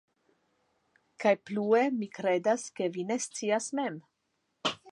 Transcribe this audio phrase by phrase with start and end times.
[1.23, 4.01] kaj plue mi kredas ke vi ne scias mem.